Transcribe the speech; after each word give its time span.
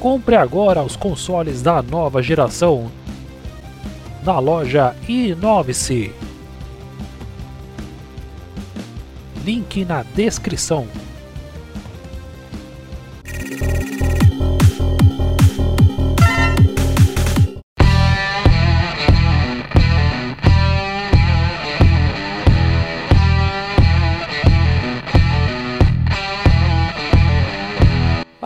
Compre 0.00 0.36
agora 0.36 0.82
os 0.82 0.94
consoles 0.94 1.60
da 1.60 1.82
nova 1.82 2.22
geração 2.22 2.90
na 4.22 4.38
loja 4.38 4.94
Inove-se. 5.08 6.12
Link 9.44 9.84
na 9.84 10.02
descrição. 10.02 10.86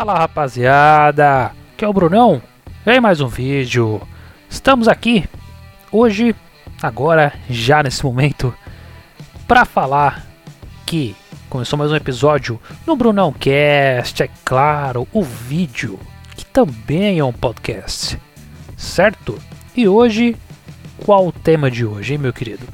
Fala 0.02 0.18
rapaziada, 0.18 1.52
aqui 1.74 1.84
é 1.84 1.88
o 1.88 1.92
Brunão, 1.92 2.42
vem 2.84 3.00
mais 3.00 3.20
um 3.20 3.28
vídeo. 3.28 4.02
Estamos 4.50 4.88
aqui 4.88 5.28
hoje, 5.92 6.34
agora, 6.82 7.32
já 7.48 7.84
nesse 7.84 8.04
momento, 8.04 8.52
para 9.46 9.64
falar 9.64 10.26
que 10.84 11.14
começou 11.48 11.78
mais 11.78 11.92
um 11.92 11.94
episódio 11.94 12.60
no 12.84 12.96
Brunão 12.96 13.32
Cast, 13.32 14.24
é 14.24 14.28
claro, 14.44 15.06
o 15.12 15.22
vídeo, 15.22 16.00
que 16.34 16.44
também 16.46 17.20
é 17.20 17.24
um 17.24 17.32
podcast, 17.32 18.20
certo? 18.76 19.38
E 19.76 19.86
hoje, 19.86 20.36
qual 21.04 21.28
o 21.28 21.32
tema 21.32 21.70
de 21.70 21.86
hoje, 21.86 22.14
hein, 22.14 22.18
meu 22.18 22.32
querido? 22.32 22.66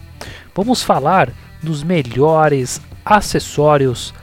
Vamos 0.55 0.83
falar 0.83 1.29
dos 1.63 1.83
melhores 1.83 2.81
acessórios 3.05 4.15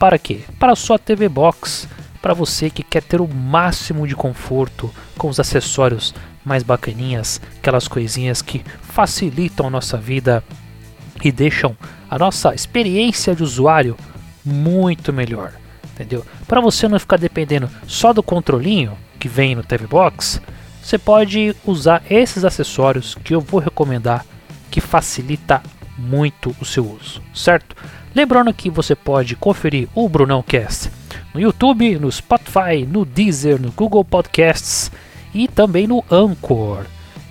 para 0.00 0.18
quê? 0.18 0.40
Para 0.58 0.74
sua 0.74 0.98
TV 0.98 1.28
Box 1.28 1.88
para 2.20 2.34
você 2.34 2.70
que 2.70 2.82
quer 2.82 3.02
ter 3.02 3.20
o 3.20 3.28
máximo 3.28 4.06
de 4.06 4.14
conforto 4.14 4.92
com 5.16 5.28
os 5.28 5.40
acessórios 5.40 6.14
mais 6.44 6.62
bacaninhas, 6.62 7.40
aquelas 7.58 7.88
coisinhas 7.88 8.42
que 8.42 8.62
facilitam 8.82 9.66
a 9.66 9.70
nossa 9.70 9.96
vida 9.96 10.42
e 11.22 11.30
deixam 11.30 11.76
a 12.08 12.18
nossa 12.18 12.54
experiência 12.54 13.34
de 13.34 13.42
usuário 13.42 13.96
muito 14.44 15.12
melhor, 15.12 15.52
entendeu? 15.92 16.24
Para 16.46 16.60
você 16.60 16.88
não 16.88 16.98
ficar 16.98 17.18
dependendo 17.18 17.70
só 17.86 18.12
do 18.12 18.22
controlinho 18.22 18.96
que 19.18 19.28
vem 19.28 19.54
no 19.54 19.62
TV 19.62 19.86
Box, 19.86 20.40
você 20.82 20.98
pode 20.98 21.54
usar 21.64 22.02
esses 22.08 22.44
acessórios 22.44 23.14
que 23.14 23.34
eu 23.34 23.40
vou 23.40 23.60
recomendar 23.60 24.24
que 24.70 24.80
facilita 24.80 25.62
muito 25.98 26.56
o 26.58 26.64
seu 26.64 26.90
uso, 26.90 27.22
certo? 27.34 27.76
Lembrando 28.14 28.52
que 28.54 28.70
você 28.70 28.94
pode 28.94 29.36
conferir 29.36 29.88
o 29.94 30.08
Brunão 30.08 30.42
Cast 30.42 30.90
no 31.34 31.40
YouTube, 31.40 31.98
no 31.98 32.10
Spotify, 32.10 32.86
no 32.86 33.04
Deezer, 33.04 33.60
no 33.60 33.70
Google 33.72 34.04
Podcasts 34.04 34.90
e 35.34 35.46
também 35.46 35.86
no 35.86 36.02
Anchor. 36.10 36.86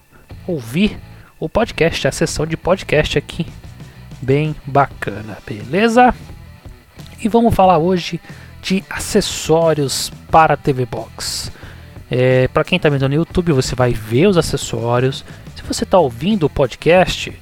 ouvir 0.45 0.99
o 1.39 1.49
podcast, 1.49 2.07
a 2.07 2.11
sessão 2.11 2.45
de 2.45 2.55
podcast 2.55 3.17
aqui. 3.17 3.47
Bem 4.21 4.55
bacana, 4.67 5.39
beleza? 5.43 6.13
E 7.19 7.27
vamos 7.27 7.55
falar 7.55 7.79
hoje 7.79 8.21
de 8.61 8.83
acessórios 8.87 10.11
para 10.29 10.53
a 10.53 10.57
TV 10.57 10.85
Box. 10.85 11.51
É, 12.11 12.47
para 12.49 12.63
quem 12.63 12.75
está 12.75 12.89
vendo 12.89 13.09
no 13.09 13.15
YouTube, 13.15 13.51
você 13.51 13.73
vai 13.73 13.93
ver 13.93 14.27
os 14.27 14.37
acessórios. 14.37 15.25
Se 15.55 15.63
você 15.63 15.85
está 15.85 15.97
ouvindo 15.97 16.43
o 16.43 16.49
podcast, 16.51 17.33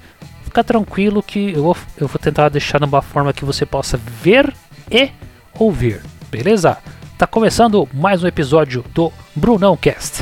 fica 0.46 0.64
tranquilo 0.64 1.22
que 1.22 1.52
eu 1.52 1.64
vou, 1.64 1.78
eu 1.98 2.08
vou 2.08 2.18
tentar 2.18 2.48
deixar 2.48 2.78
de 2.78 2.86
uma 2.86 3.02
forma 3.02 3.34
que 3.34 3.44
você 3.44 3.66
possa 3.66 3.98
ver 3.98 4.54
e 4.90 5.12
ouvir, 5.60 6.02
beleza? 6.36 6.78
Tá 7.18 7.26
começando 7.26 7.88
mais 7.94 8.22
um 8.22 8.28
episódio 8.28 8.84
do 8.94 9.10
Brunão 9.34 9.78
Cast. 9.78 10.22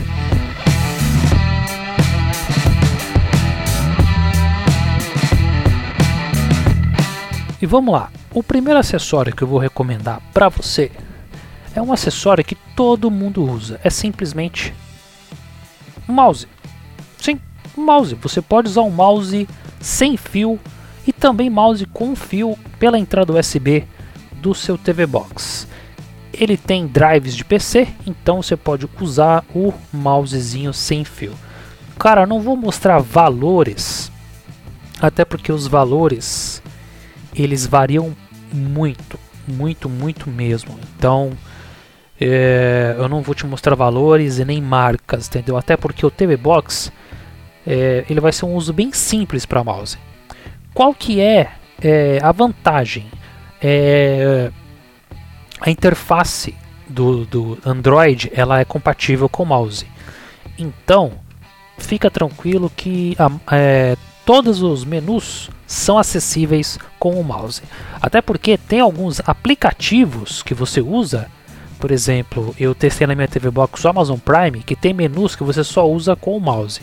E 7.60 7.66
vamos 7.66 7.92
lá. 7.96 8.12
O 8.32 8.44
primeiro 8.44 8.80
acessório 8.80 9.36
que 9.36 9.42
eu 9.42 9.48
vou 9.48 9.58
recomendar 9.58 10.22
para 10.32 10.50
você 10.50 10.92
é 11.74 11.82
um 11.82 11.92
acessório 11.92 12.46
que 12.46 12.54
todo 12.76 13.10
mundo 13.10 13.44
usa. 13.44 13.82
É 13.84 13.90
simplesmente 13.90 14.72
mouse. 16.08 16.48
Sim, 17.18 17.40
mouse. 17.76 18.14
Você 18.22 18.40
pode 18.40 18.68
usar 18.68 18.84
um 18.84 18.92
mouse 18.92 19.50
sem 19.82 20.16
fio 20.16 20.60
e 21.08 21.12
também 21.12 21.50
mouse 21.50 21.88
com 21.88 22.16
fio 22.16 22.56
pela 22.78 23.00
entrada 23.00 23.34
USB 23.34 23.88
do 24.34 24.54
seu 24.54 24.78
TV 24.78 25.08
Box. 25.08 25.73
Ele 26.34 26.58
tem 26.58 26.88
drives 26.88 27.36
de 27.36 27.46
PC, 27.46 27.88
então 28.08 28.42
você 28.42 28.58
pode 28.58 28.90
usar 29.00 29.44
o 29.54 29.74
mousezinho 29.92 30.74
sem 30.74 31.06
fio. 31.06 31.34
Cara, 32.00 32.26
não 32.26 32.42
vou 32.42 32.58
mostrar 32.58 33.00
valores, 33.00 34.12
até 35.00 35.24
porque 35.24 35.52
os 35.52 35.68
valores 35.68 36.62
eles 37.36 37.68
variam 37.68 38.16
muito, 38.52 39.20
muito, 39.48 39.88
muito 39.88 40.30
mesmo. 40.30 40.78
Então 40.98 41.32
é, 42.20 42.96
eu 42.98 43.08
não 43.08 43.22
vou 43.22 43.36
te 43.36 43.46
mostrar 43.46 43.76
valores 43.76 44.40
e 44.40 44.46
nem 44.46 44.62
marcas, 44.62 45.28
entendeu? 45.28 45.56
Até 45.56 45.78
porque 45.78 46.06
o 46.06 46.12
TV 46.12 46.36
Box 46.36 46.92
é, 47.66 48.06
ele 48.10 48.20
vai 48.20 48.32
ser 48.32 48.46
um 48.46 48.56
uso 48.56 48.74
bem 48.74 48.92
simples 48.92 49.46
para 49.46 49.64
mouse. 49.64 49.98
Qual 50.74 50.94
que 50.96 51.22
é, 51.22 51.52
é 51.80 52.20
a 52.24 52.32
vantagem? 52.32 53.06
é, 53.64 54.52
a 55.64 55.72
interface 55.72 56.54
do, 56.90 57.26
do 57.26 57.58
Android 57.66 58.30
ela 58.36 58.60
é 58.60 58.66
compatível 58.66 59.30
com 59.30 59.44
o 59.44 59.46
mouse. 59.46 59.88
Então, 60.60 61.14
fica 61.78 62.12
tranquilo 62.12 62.70
que 62.76 63.16
é, 63.50 63.96
todos 64.26 64.62
os 64.62 64.84
menus 64.84 65.50
são 65.66 65.98
acessíveis 65.98 66.78
com 67.00 67.18
o 67.18 67.24
mouse. 67.24 67.62
Até 68.02 68.22
porque 68.22 68.58
tem 68.58 68.82
alguns 68.82 69.22
aplicativos 69.26 70.44
que 70.44 70.54
você 70.54 70.82
usa. 70.82 71.28
Por 71.80 71.92
exemplo, 71.92 72.54
eu 72.60 72.76
testei 72.76 73.08
na 73.08 73.16
minha 73.16 73.28
TV 73.28 73.50
Box 73.50 73.86
o 73.86 73.90
Amazon 73.90 74.20
Prime 74.20 74.62
que 74.64 74.76
tem 74.76 74.94
menus 74.94 75.34
que 75.34 75.46
você 75.46 75.64
só 75.64 75.90
usa 75.90 76.14
com 76.14 76.36
o 76.36 76.42
mouse. 76.42 76.82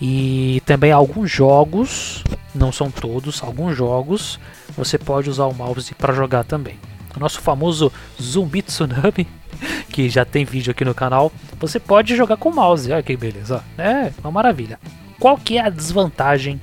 E 0.00 0.60
também 0.66 0.90
alguns 0.90 1.30
jogos, 1.30 2.24
não 2.52 2.72
são 2.72 2.90
todos, 2.90 3.40
alguns 3.44 3.76
jogos 3.76 4.40
você 4.76 4.98
pode 4.98 5.30
usar 5.30 5.46
o 5.46 5.54
mouse 5.54 5.94
para 5.94 6.12
jogar 6.12 6.42
também. 6.42 6.76
O 7.16 7.20
nosso 7.20 7.40
famoso 7.40 7.92
Zumbi 8.20 8.62
Tsunami, 8.62 9.28
que 9.90 10.08
já 10.08 10.24
tem 10.24 10.44
vídeo 10.44 10.70
aqui 10.70 10.84
no 10.84 10.94
canal, 10.94 11.32
você 11.58 11.78
pode 11.78 12.16
jogar 12.16 12.36
com 12.36 12.48
o 12.48 12.54
mouse. 12.54 12.90
Olha 12.90 13.02
que 13.02 13.16
beleza, 13.16 13.62
é 13.76 14.12
uma 14.22 14.30
maravilha. 14.30 14.78
Qual 15.18 15.36
que 15.36 15.58
é 15.58 15.60
a 15.60 15.70
desvantagem 15.70 16.60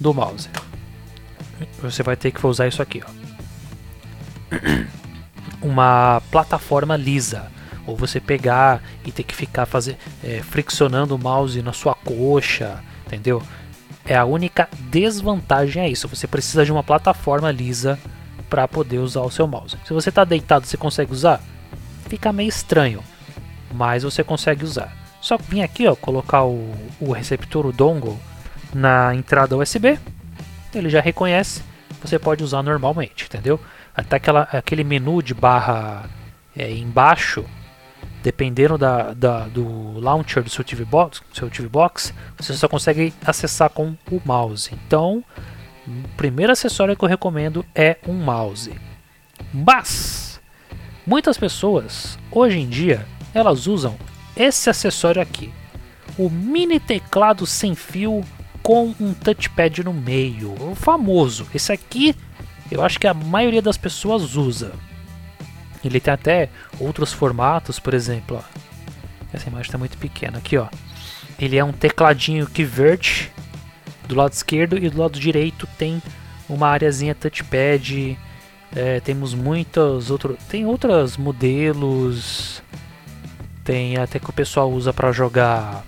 do 0.00 0.14
mouse? 0.14 0.48
Você 1.80 2.02
vai 2.02 2.16
ter 2.16 2.30
que 2.30 2.46
usar 2.46 2.68
isso 2.68 2.82
aqui, 2.82 3.02
ó. 3.06 3.10
Uma 5.60 6.22
plataforma 6.30 6.96
lisa 6.96 7.50
ou 7.86 7.96
você 7.96 8.20
pegar 8.20 8.82
e 9.04 9.12
ter 9.12 9.22
que 9.22 9.34
ficar 9.34 9.64
fazer, 9.64 9.96
é, 10.22 10.40
friccionando 10.42 11.14
o 11.14 11.18
mouse 11.18 11.62
na 11.62 11.72
sua 11.72 11.94
coxa, 11.94 12.82
entendeu? 13.06 13.42
É 14.04 14.16
a 14.16 14.24
única 14.24 14.68
desvantagem 14.90 15.82
é 15.82 15.88
isso. 15.88 16.08
Você 16.08 16.26
precisa 16.26 16.64
de 16.64 16.72
uma 16.72 16.82
plataforma 16.82 17.50
lisa 17.50 17.98
para 18.48 18.66
poder 18.68 18.98
usar 18.98 19.22
o 19.22 19.30
seu 19.30 19.46
mouse. 19.46 19.76
Se 19.84 19.92
você 19.92 20.08
está 20.08 20.24
deitado, 20.24 20.66
você 20.66 20.76
consegue 20.76 21.12
usar? 21.12 21.40
Fica 22.08 22.32
meio 22.32 22.48
estranho, 22.48 23.02
mas 23.72 24.02
você 24.02 24.22
consegue 24.22 24.64
usar. 24.64 24.94
Só 25.20 25.36
vir 25.36 25.62
aqui, 25.62 25.86
ó, 25.86 25.96
colocar 25.96 26.44
o, 26.44 26.72
o 27.00 27.12
receptor, 27.12 27.66
o 27.66 27.72
dongle, 27.72 28.16
na 28.72 29.14
entrada 29.14 29.56
USB, 29.56 29.98
ele 30.74 30.90
já 30.90 31.00
reconhece. 31.00 31.62
Você 32.02 32.18
pode 32.18 32.44
usar 32.44 32.62
normalmente, 32.62 33.24
entendeu? 33.24 33.58
Até 33.94 34.16
aquela, 34.16 34.42
aquele 34.42 34.84
menu 34.84 35.22
de 35.22 35.34
barra 35.34 36.08
é, 36.54 36.70
embaixo 36.70 37.44
dependendo 38.26 38.76
da, 38.76 39.14
da, 39.14 39.46
do 39.46 40.00
launcher 40.00 40.42
do 40.42 40.50
seu 40.50 40.64
TV 40.64 40.84
Box, 40.84 41.22
seu 41.32 41.48
TV 41.48 41.68
Box, 41.68 42.12
você 42.36 42.54
só 42.54 42.66
consegue 42.66 43.14
acessar 43.24 43.70
com 43.70 43.96
o 44.10 44.20
mouse. 44.24 44.68
Então, 44.74 45.22
o 45.86 46.08
primeiro 46.16 46.52
acessório 46.52 46.96
que 46.96 47.04
eu 47.04 47.08
recomendo 47.08 47.64
é 47.74 47.96
um 48.06 48.14
mouse. 48.14 48.72
Mas 49.52 50.40
muitas 51.06 51.38
pessoas 51.38 52.18
hoje 52.30 52.58
em 52.58 52.68
dia 52.68 53.06
elas 53.32 53.66
usam 53.66 53.96
esse 54.36 54.68
acessório 54.68 55.20
aqui. 55.20 55.52
o 56.18 56.30
mini 56.30 56.80
teclado 56.80 57.46
sem 57.46 57.74
fio 57.74 58.24
com 58.62 58.94
um 58.98 59.12
touchpad 59.12 59.84
no 59.84 59.92
meio, 59.92 60.54
o 60.60 60.74
famoso. 60.74 61.46
Esse 61.54 61.72
aqui 61.72 62.16
eu 62.70 62.82
acho 62.82 62.98
que 62.98 63.06
a 63.06 63.14
maioria 63.14 63.62
das 63.62 63.76
pessoas 63.76 64.34
usa. 64.34 64.72
Ele 65.84 66.00
tem 66.00 66.12
até 66.12 66.48
outros 66.80 67.12
formatos, 67.12 67.78
por 67.78 67.94
exemplo. 67.94 68.42
Ó. 68.42 68.42
Essa 69.32 69.48
imagem 69.48 69.66
está 69.66 69.78
muito 69.78 69.96
pequena 69.98 70.38
aqui, 70.38 70.56
ó. 70.56 70.68
Ele 71.38 71.56
é 71.56 71.64
um 71.64 71.72
tecladinho 71.72 72.46
que 72.46 72.64
verte 72.64 73.30
do 74.06 74.14
lado 74.14 74.32
esquerdo 74.32 74.76
e 74.78 74.88
do 74.88 75.00
lado 75.00 75.18
direito 75.18 75.66
tem 75.78 76.02
uma 76.48 76.68
areazinha 76.68 77.14
touchpad. 77.14 78.18
É, 78.74 79.00
temos 79.00 79.34
muitos 79.34 80.10
outros, 80.10 80.36
tem 80.48 80.66
outros 80.66 81.16
modelos. 81.16 82.62
Tem 83.64 83.96
até 83.96 84.18
que 84.18 84.30
o 84.30 84.32
pessoal 84.32 84.70
usa 84.70 84.92
para 84.92 85.10
jogar 85.12 85.84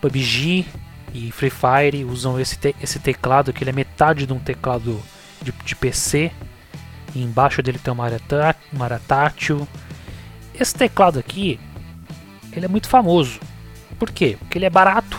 PUBG 0.00 0.66
e 1.14 1.30
Free 1.32 1.50
Fire. 1.50 2.04
Usam 2.04 2.38
esse, 2.38 2.56
te 2.56 2.74
esse 2.82 2.98
teclado 2.98 3.52
que 3.52 3.62
ele 3.62 3.70
é 3.70 3.72
metade 3.72 4.26
de 4.26 4.32
um 4.32 4.38
teclado 4.38 5.00
de, 5.40 5.52
de 5.64 5.76
PC. 5.76 6.30
E 7.14 7.22
embaixo 7.22 7.62
dele 7.62 7.78
tem 7.78 7.92
uma 7.92 8.04
área, 8.04 8.20
uma 8.72 8.84
área 8.84 9.00
tátil. 9.06 9.66
Esse 10.58 10.74
teclado 10.74 11.18
aqui, 11.18 11.58
ele 12.52 12.66
é 12.66 12.68
muito 12.68 12.88
famoso. 12.88 13.40
Por 13.98 14.10
quê? 14.10 14.36
Porque 14.38 14.58
ele 14.58 14.64
é 14.64 14.70
barato. 14.70 15.18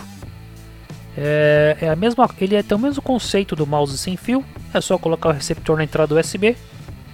É, 1.16 1.76
é 1.80 1.88
a 1.88 1.96
mesma, 1.96 2.28
ele 2.40 2.56
é, 2.56 2.62
tem 2.62 2.76
o 2.76 2.80
mesmo 2.80 3.00
conceito 3.00 3.54
do 3.54 3.66
mouse 3.66 3.96
sem 3.96 4.16
fio. 4.16 4.44
É 4.72 4.80
só 4.80 4.98
colocar 4.98 5.28
o 5.28 5.32
receptor 5.32 5.76
na 5.76 5.84
entrada 5.84 6.14
USB 6.14 6.56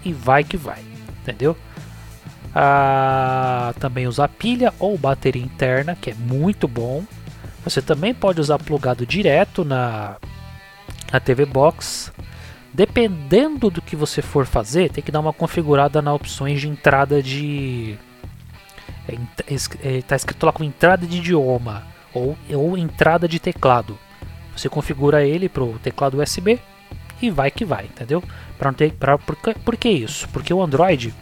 e 0.04 0.12
vai 0.12 0.42
que 0.42 0.56
vai, 0.56 0.82
entendeu? 1.20 1.56
Ah, 2.54 3.72
também 3.78 4.06
usar 4.06 4.28
pilha 4.28 4.72
ou 4.78 4.96
bateria 4.96 5.42
interna, 5.42 5.94
que 5.94 6.10
é 6.10 6.14
muito 6.14 6.66
bom. 6.66 7.04
Você 7.62 7.82
também 7.82 8.14
pode 8.14 8.40
usar 8.40 8.58
plugado 8.58 9.04
direto 9.04 9.64
na, 9.64 10.16
na 11.12 11.20
TV 11.20 11.44
Box. 11.44 12.10
Dependendo 12.72 13.68
do 13.68 13.82
que 13.82 13.94
você 13.94 14.22
for 14.22 14.46
fazer, 14.46 14.90
tem 14.90 15.02
que 15.02 15.12
dar 15.12 15.20
uma 15.20 15.32
configurada 15.32 16.00
nas 16.00 16.14
opções 16.14 16.60
de 16.60 16.68
entrada 16.68 17.22
de. 17.22 17.98
Está 19.46 19.78
é, 19.82 19.98
é, 19.98 20.02
tá 20.02 20.16
escrito 20.16 20.46
lá 20.46 20.52
como 20.52 20.68
entrada 20.68 21.06
de 21.06 21.18
idioma 21.18 21.84
ou, 22.14 22.36
ou 22.52 22.76
entrada 22.76 23.28
de 23.28 23.38
teclado. 23.38 23.98
Você 24.56 24.68
configura 24.68 25.24
ele 25.24 25.48
para 25.48 25.64
o 25.64 25.78
teclado 25.78 26.20
USB 26.20 26.58
e 27.22 27.30
vai 27.30 27.50
que 27.50 27.64
vai, 27.64 27.84
entendeu? 27.84 28.22
Pra 28.58 28.72
ter, 28.72 28.92
pra, 28.92 29.18
por, 29.18 29.36
por 29.36 29.76
que 29.76 29.88
isso? 29.88 30.28
Porque 30.28 30.52
o 30.52 30.62
Android 30.62 31.14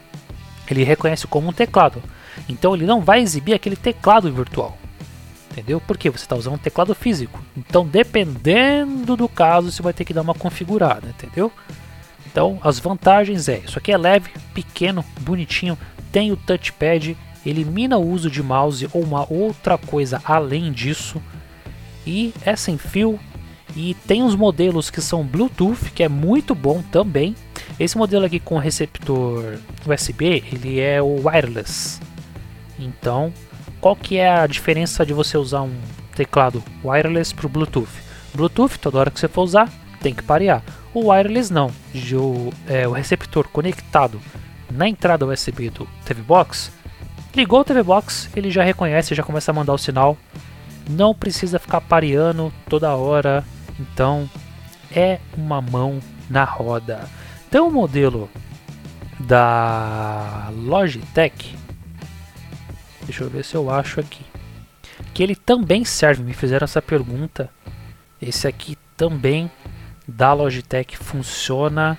ele 0.70 0.84
reconhece 0.84 1.26
como 1.26 1.48
um 1.48 1.52
teclado, 1.52 2.02
então 2.48 2.74
ele 2.74 2.84
não 2.84 3.00
vai 3.00 3.20
exibir 3.20 3.54
aquele 3.54 3.76
teclado 3.76 4.30
virtual 4.30 4.76
entendeu? 5.58 5.80
Porque 5.80 6.08
você 6.08 6.24
está 6.24 6.36
usando 6.36 6.54
um 6.54 6.58
teclado 6.58 6.94
físico. 6.94 7.42
Então, 7.56 7.86
dependendo 7.86 9.16
do 9.16 9.28
caso, 9.28 9.72
você 9.72 9.82
vai 9.82 9.92
ter 9.92 10.04
que 10.04 10.14
dar 10.14 10.22
uma 10.22 10.34
configurada, 10.34 11.08
entendeu? 11.08 11.52
Então, 12.26 12.58
as 12.62 12.78
vantagens 12.78 13.48
é, 13.48 13.58
isso 13.58 13.78
aqui 13.78 13.90
é 13.90 13.98
leve, 13.98 14.30
pequeno, 14.54 15.04
bonitinho, 15.20 15.76
tem 16.12 16.30
o 16.30 16.36
touchpad, 16.36 17.16
elimina 17.44 17.98
o 17.98 18.06
uso 18.06 18.30
de 18.30 18.42
mouse 18.42 18.88
ou 18.92 19.02
uma 19.02 19.30
outra 19.32 19.78
coisa 19.78 20.20
além 20.24 20.72
disso. 20.72 21.20
E 22.06 22.32
é 22.44 22.56
sem 22.56 22.78
fio 22.78 23.18
e 23.76 23.94
tem 24.06 24.22
uns 24.22 24.34
modelos 24.34 24.90
que 24.90 25.00
são 25.00 25.24
Bluetooth, 25.24 25.90
que 25.94 26.02
é 26.02 26.08
muito 26.08 26.54
bom 26.54 26.82
também. 26.90 27.34
Esse 27.78 27.96
modelo 27.96 28.24
aqui 28.24 28.40
com 28.40 28.58
receptor 28.58 29.58
USB, 29.86 30.42
ele 30.52 30.80
é 30.80 31.00
o 31.00 31.28
wireless. 31.28 32.00
Então, 32.78 33.32
qual 33.80 33.94
que 33.94 34.16
é 34.16 34.28
a 34.28 34.46
diferença 34.46 35.04
de 35.04 35.12
você 35.12 35.36
usar 35.36 35.62
um 35.62 35.74
teclado 36.14 36.62
wireless 36.84 37.34
para 37.34 37.46
o 37.46 37.48
Bluetooth? 37.48 37.88
Bluetooth, 38.34 38.78
toda 38.78 38.98
hora 38.98 39.10
que 39.10 39.20
você 39.20 39.28
for 39.28 39.42
usar, 39.42 39.72
tem 40.00 40.14
que 40.14 40.22
parear. 40.22 40.62
O 40.94 41.10
wireless 41.10 41.52
não, 41.52 41.70
o, 42.12 42.52
é, 42.66 42.88
o 42.88 42.92
receptor 42.92 43.46
conectado 43.48 44.20
na 44.70 44.88
entrada 44.88 45.26
USB 45.26 45.70
do 45.70 45.86
TV 46.04 46.22
Box, 46.22 46.70
ligou 47.38 47.60
o 47.60 47.64
TV 47.64 47.82
Box, 47.82 48.28
ele 48.34 48.50
já 48.50 48.62
reconhece, 48.62 49.14
já 49.14 49.22
começa 49.22 49.50
a 49.50 49.54
mandar 49.54 49.72
o 49.72 49.78
sinal. 49.78 50.18
Não 50.90 51.14
precisa 51.14 51.58
ficar 51.58 51.80
pareando 51.80 52.52
toda 52.68 52.94
hora, 52.94 53.44
então 53.78 54.28
é 54.94 55.18
uma 55.36 55.62
mão 55.62 56.00
na 56.28 56.44
roda. 56.44 57.08
Então 57.48 57.68
o 57.68 57.72
modelo 57.72 58.28
da 59.20 60.50
Logitech 60.52 61.56
Deixa 63.08 63.24
eu 63.24 63.30
ver 63.30 63.42
se 63.42 63.54
eu 63.54 63.70
acho 63.70 64.00
aqui. 64.00 64.22
Que 65.14 65.22
ele 65.22 65.34
também 65.34 65.82
serve, 65.82 66.22
me 66.22 66.34
fizeram 66.34 66.66
essa 66.66 66.82
pergunta. 66.82 67.48
Esse 68.20 68.46
aqui 68.46 68.76
também 68.98 69.50
da 70.06 70.34
Logitech 70.34 70.94
funciona. 70.98 71.96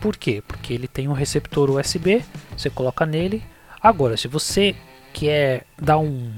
Por 0.00 0.16
quê? 0.16 0.42
Porque 0.46 0.74
ele 0.74 0.88
tem 0.88 1.06
um 1.06 1.12
receptor 1.12 1.70
USB, 1.70 2.24
você 2.56 2.68
coloca 2.68 3.06
nele. 3.06 3.40
Agora, 3.80 4.16
se 4.16 4.28
você 4.28 4.74
quer 5.12 5.64
dar 5.80 5.98
um 5.98 6.32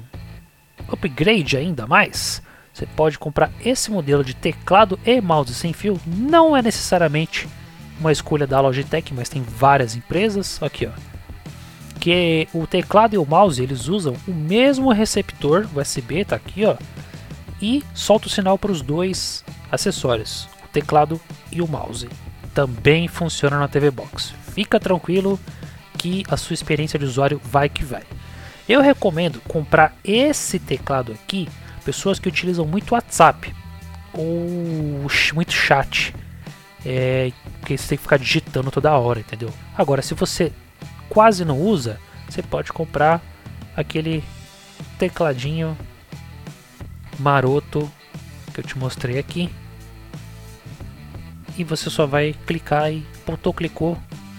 upgrade 0.89 1.57
ainda 1.57 1.87
mais, 1.87 2.43
você 2.73 2.87
pode 2.87 3.19
comprar 3.19 3.51
esse 3.65 3.91
modelo 3.91 4.25
de 4.25 4.35
teclado 4.35 4.99
e 5.05 5.21
mouse 5.21 5.55
sem 5.55 5.73
fio. 5.73 6.01
Não 6.07 6.57
é 6.57 6.63
necessariamente 6.63 7.49
uma 7.99 8.13
escolha 8.13 8.47
da 8.47 8.61
Logitech, 8.61 9.13
mas 9.15 9.29
tem 9.29 9.43
várias 9.43 9.95
empresas. 9.95 10.63
Aqui, 10.63 10.87
ó 10.87 11.11
que 12.01 12.49
o 12.55 12.67
teclado 12.67 13.15
e 13.15 13.19
o 13.19 13.27
mouse 13.27 13.63
eles 13.63 13.87
usam 13.87 14.17
o 14.27 14.33
mesmo 14.33 14.91
receptor 14.91 15.69
USB, 15.77 16.25
tá 16.25 16.37
aqui, 16.37 16.65
ó, 16.65 16.75
e 17.61 17.85
solta 17.95 18.27
o 18.27 18.31
sinal 18.31 18.59
para 18.59 18.73
os 18.73 18.81
dois 18.81 19.45
acessórios, 19.71 20.49
o 20.65 20.69
teclado 20.73 21.21
e 21.53 21.61
o 21.61 21.69
mouse. 21.69 22.09
Também 22.55 23.07
funciona 23.07 23.59
na 23.59 23.69
TV 23.69 23.91
Box. 23.91 24.33
Fica 24.55 24.81
tranquilo 24.81 25.39
que 26.01 26.25
a 26.31 26.37
sua 26.39 26.55
experiência 26.55 26.99
de 26.99 27.05
usuário 27.05 27.39
vai 27.45 27.69
que 27.69 27.85
vai. 27.85 28.05
Eu 28.67 28.81
recomendo 28.81 29.39
comprar 29.47 29.95
esse 30.03 30.59
teclado 30.59 31.13
aqui, 31.13 31.47
pessoas 31.85 32.19
que 32.19 32.27
utilizam 32.27 32.67
muito 32.67 32.95
WhatsApp 32.95 33.55
ou 34.15 35.07
muito 35.35 35.53
chat, 35.53 36.15
é, 36.87 37.31
porque 37.61 37.77
você 37.77 37.89
tem 37.89 37.99
que 37.99 38.03
ficar 38.03 38.17
digitando 38.17 38.71
toda 38.71 38.97
hora, 38.97 39.21
entendeu? 39.21 39.53
Agora, 39.77 40.01
se 40.01 40.15
você 40.15 40.51
quase 41.11 41.45
não 41.45 41.61
usa, 41.61 42.01
você 42.27 42.43
pode 42.43 42.73
comprar 42.73 43.21
aquele 43.77 44.25
tecladinho 44.99 45.77
maroto 47.19 47.91
que 48.55 48.61
eu 48.61 48.65
te 48.65 48.79
mostrei 48.79 49.19
aqui. 49.19 49.51
E 51.59 51.63
você 51.65 51.91
só 51.91 52.07
vai 52.07 52.35
clicar 52.47 52.91
e 52.91 53.07
pontou, 53.27 53.53
clicou, 53.53 53.99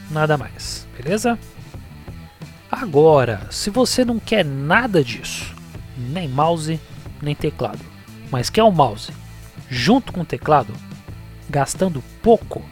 nada 0.10 0.38
mais, 0.40 0.88
beleza? 0.98 1.38
Agora, 2.82 3.46
se 3.52 3.70
você 3.70 4.04
não 4.04 4.18
quer 4.18 4.44
nada 4.44 5.04
disso, 5.04 5.54
nem 5.96 6.28
mouse, 6.28 6.80
nem 7.22 7.36
teclado, 7.36 7.78
mas 8.32 8.50
quer 8.50 8.64
um 8.64 8.72
mouse 8.72 9.14
junto 9.70 10.12
com 10.12 10.22
o 10.22 10.26
teclado, 10.26 10.74
gastando 11.48 12.04
pouco, 12.24 12.66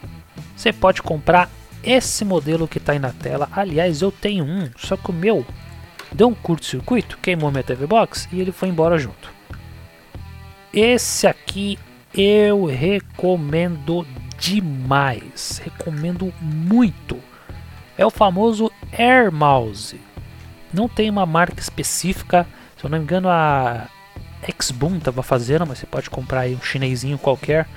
você 0.56 0.72
pode 0.72 1.00
comprar 1.00 1.48
esse 1.80 2.24
modelo 2.24 2.66
que 2.66 2.78
está 2.78 2.90
aí 2.90 2.98
na 2.98 3.12
tela. 3.12 3.48
Aliás, 3.52 4.02
eu 4.02 4.10
tenho 4.10 4.44
um, 4.44 4.68
só 4.76 4.96
que 4.96 5.10
o 5.10 5.14
meu 5.14 5.46
deu 6.10 6.26
um 6.26 6.34
curto-circuito, 6.34 7.16
queimou 7.18 7.52
minha 7.52 7.62
TV 7.62 7.86
Box 7.86 8.28
e 8.32 8.40
ele 8.40 8.50
foi 8.50 8.68
embora 8.68 8.98
junto. 8.98 9.32
Esse 10.74 11.28
aqui 11.28 11.78
eu 12.12 12.64
recomendo 12.64 14.04
demais, 14.36 15.62
recomendo 15.62 16.34
muito. 16.40 17.29
É 18.00 18.06
o 18.06 18.10
famoso 18.10 18.72
Air 18.96 19.30
Mouse. 19.30 20.00
Não 20.72 20.88
tem 20.88 21.10
uma 21.10 21.26
marca 21.26 21.60
específica, 21.60 22.46
se 22.76 22.84
eu 22.84 22.90
não 22.90 22.96
me 22.98 23.04
engano 23.04 23.28
a 23.28 23.86
Xboom 24.60 24.96
estava 24.96 25.22
fazendo, 25.22 25.66
mas 25.66 25.78
você 25.78 25.86
pode 25.86 26.08
comprar 26.08 26.40
aí 26.40 26.54
um 26.54 26.62
chinesinho 26.62 27.18
qualquer 27.18 27.68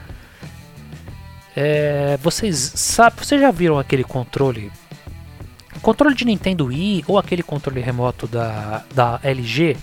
é, 1.56 2.18
vocês 2.22 2.58
sabem, 2.76 3.24
vocês 3.24 3.40
já 3.40 3.52
viram 3.52 3.78
aquele 3.78 4.04
controle? 4.04 4.72
Controle 5.82 6.16
de 6.16 6.26
Nintendo 6.26 6.66
Wii 6.66 7.06
ou 7.08 7.18
aquele 7.20 7.44
controle 7.44 7.80
remoto 7.80 8.28
da, 8.28 8.84
da 8.94 9.20
LG 9.24 9.78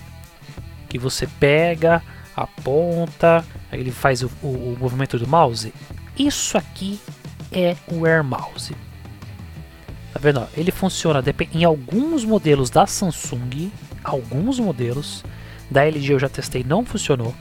que 0.89 0.99
você 0.99 1.27
pega, 1.39 2.03
aponta, 2.35 3.45
ele 3.73 3.93
faz 3.93 4.23
o, 4.23 4.31
o, 4.43 4.47
o 4.47 4.77
movimento 4.81 5.19
do 5.19 5.29
mouse. 5.29 5.73
Isso 6.19 6.59
aqui 6.59 6.99
é 7.53 7.77
o 7.87 8.05
Air 8.05 8.25
Mouse. 8.25 8.75
Tá 10.13 10.19
vendo? 10.21 10.47
Ele 10.57 10.73
funciona 10.73 11.23
em 11.53 11.65
alguns 11.65 12.25
modelos 12.25 12.71
da 12.71 12.87
Samsung, 12.87 13.71
alguns 14.03 14.59
modelos 14.59 15.25
da 15.71 15.87
LG 15.87 16.15
eu 16.15 16.19
já 16.19 16.29
testei, 16.29 16.65
não 16.65 16.85
funcionou. 16.85 17.35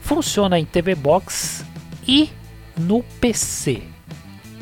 Funciona 0.00 0.58
em 0.58 0.64
TV 0.64 0.94
Box 0.94 1.64
e 2.06 2.30
no 2.76 3.02
PC. 3.20 3.82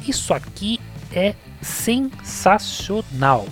Isso 0.07 0.35
aqui 0.35 0.79
é 1.13 1.35
sensacional. 1.63 3.47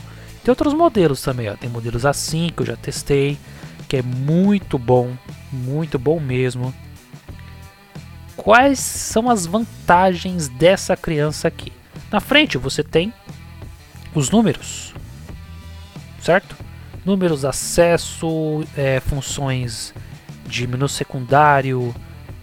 Tem 0.45 0.53
outros 0.53 0.75
modelos 0.75 1.23
também, 1.23 1.49
ó. 1.49 1.57
tem 1.57 1.71
modelos 1.71 2.05
assim 2.07 2.51
que 2.55 2.63
eu 2.63 2.67
já 2.67 2.77
testei, 2.77 3.39
que 3.89 3.97
é 3.97 4.03
muito 4.03 4.79
bom. 4.79 5.13
muito 5.51 5.99
bom 5.99 6.21
mesmo. 6.21 6.75
Quais 8.37 8.79
são 8.79 9.29
as 9.31 9.47
vantagens 9.47 10.49
dessa 10.49 10.97
criança 10.97 11.49
aqui? 11.49 11.73
Na 12.11 12.21
frente 12.21 12.57
você 12.57 12.83
tem 12.83 13.13
os 14.19 14.31
números, 14.31 14.93
certo? 16.21 16.57
Números, 17.05 17.45
acesso, 17.45 18.65
é, 18.77 19.01
funções 19.01 19.95
de 20.47 20.67
menu 20.67 20.89
secundário. 20.89 21.95